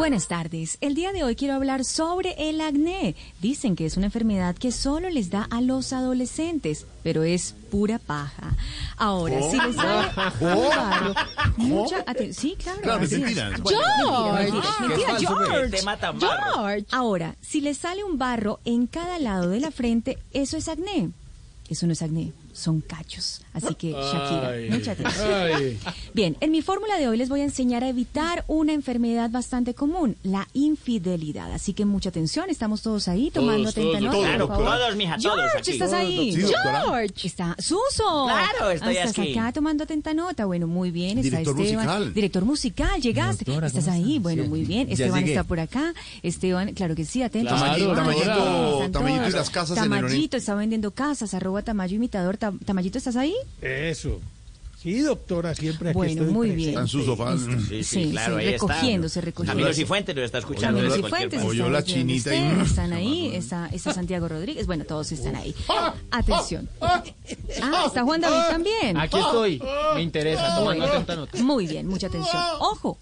[0.00, 0.78] Buenas tardes.
[0.80, 3.14] El día de hoy quiero hablar sobre el acné.
[3.42, 7.98] Dicen que es una enfermedad que solo les da a los adolescentes, pero es pura
[7.98, 8.56] paja.
[8.96, 10.08] Ahora, si les sale
[10.40, 11.14] un barro,
[11.58, 12.32] mucha atención.
[12.32, 12.80] Sí, claro.
[12.80, 13.50] Claro, mentira.
[13.62, 15.82] George, mentira, George.
[16.18, 16.86] George.
[16.92, 21.10] Ahora, si les sale un barro en cada lado de la frente, eso es acné.
[21.68, 23.42] Eso no es acné, son cachos.
[23.52, 24.70] Así que, Shakira, Ay.
[24.70, 25.28] mucha atención.
[25.32, 25.78] Ay.
[26.14, 29.74] Bien, en mi fórmula de hoy les voy a enseñar a evitar una enfermedad bastante
[29.74, 31.52] común, la infidelidad.
[31.52, 34.48] Así que mucha atención, estamos todos ahí tomando Todos, atenta todos, nota, todos, por Claro,
[34.48, 34.64] favor.
[34.78, 35.70] todos, mija, todos George, aquí.
[35.72, 36.32] ¿estás ahí?
[36.34, 36.42] Sí.
[36.42, 38.26] George, está Suso.
[38.26, 39.38] Claro, estoy Estás aquí.
[39.38, 40.44] acá tomando atenta nota.
[40.46, 41.84] Bueno, muy bien, está Director Esteban.
[41.86, 42.14] musical.
[42.14, 43.44] Director musical, llegaste.
[43.44, 44.18] Doctora, ¿Estás ¿cómo ahí?
[44.18, 44.48] Bueno, Sí.
[44.48, 44.86] muy bien.
[44.88, 45.32] Ya Esteban llegué.
[45.32, 45.94] está por acá.
[46.22, 47.54] Esteban, claro que sí, atento.
[47.54, 51.96] Claro, Esteban, Tamayito, Tamayito y las casas en el Tamayito está vendiendo casas, arroba Tamayo
[51.96, 52.36] imitador.
[52.40, 53.34] Ta- Tamayito, ¿estás ahí?
[53.62, 54.20] Eso.
[54.82, 56.56] Sí, doctora, siempre aquí Bueno, estoy muy presente.
[56.56, 56.68] bien.
[56.70, 57.36] Está en su sofá.
[57.36, 59.26] Sí, sí, Sí, claro, sí, ahí recogiéndose, está.
[59.26, 59.56] recogiéndose.
[59.62, 60.78] Camilo Cifuentes lo está escuchando.
[60.78, 65.36] Camilo Cifuentes Oyó la chinita y- están ahí, está, está Santiago Rodríguez, bueno, todos están
[65.36, 65.54] ahí.
[66.10, 66.66] Atención.
[66.80, 67.02] Ah,
[67.86, 68.96] está Juan David también.
[68.96, 69.62] Aquí estoy.
[69.96, 70.56] Me interesa.
[70.56, 71.42] Tomando atenta nota.
[71.42, 72.42] Muy bien, mucha atención.
[72.60, 72.98] Ojo,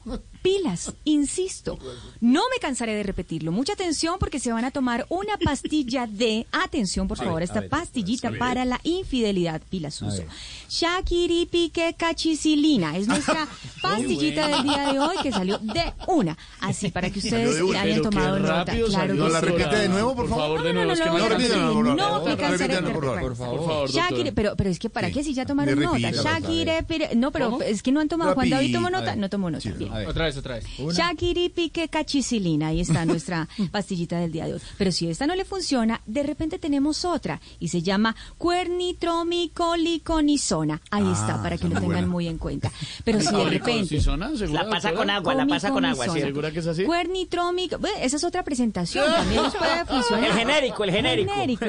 [0.49, 1.79] pilas, insisto.
[2.21, 3.53] No me cansaré de repetirlo.
[3.53, 8.31] Mucha atención porque se van a tomar una pastilla de, atención por favor, esta pastillita
[8.39, 10.23] para la infidelidad, pilas uso.
[10.71, 12.97] Shakiripique cachicilina.
[12.97, 13.47] Es nuestra
[13.83, 16.37] pastillita del día de hoy que salió de una.
[16.61, 18.73] Así para que ustedes hayan tomado nota.
[18.89, 19.47] Claro ¿No la sí.
[19.47, 20.63] repite de nuevo, por favor?
[20.63, 23.21] Por favor, de No, no, Por favor.
[23.21, 23.91] Por favor.
[23.91, 25.15] Shakira, pero, pero es que para Sí.
[25.15, 25.99] qué si ya tomaron nota.
[26.11, 28.35] Shakira, pero- no, pero es que no han tomado.
[28.35, 29.69] Juan David tomó nota, no tomó nota.
[29.71, 29.91] Bien.
[30.07, 30.65] Otra vez, otra vez.
[30.95, 34.61] Shakiripique cachicilina, ahí está nuestra pastillita del día de hoy.
[34.77, 40.81] Pero si esta no le funciona, de repente tenemos otra y se llama cuernitromicoliconizona.
[40.91, 42.07] Ahí Ah, está, para que lo tengan buena.
[42.07, 42.71] muy en cuenta.
[43.05, 43.87] Pero si de repente...
[43.99, 44.37] ¿Sisona?
[44.37, 46.07] ¿Segura, La pasa con agua, la pasa con agua.
[46.09, 46.85] ¿Segura que es así?
[46.85, 50.25] Cuernitromic, bueno, esa es otra presentación, también les puede funcionar.
[50.31, 51.33] El genérico, el genérico.
[51.33, 51.65] Genérico,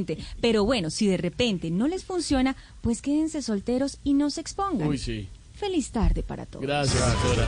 [0.00, 0.18] exactamente.
[0.40, 4.88] Pero bueno, si de repente no les funciona, pues quédense solteros y no se expongan.
[4.88, 5.28] Uy, sí.
[5.54, 6.64] Feliz tarde para todos.
[6.64, 7.46] Gracias, doctora.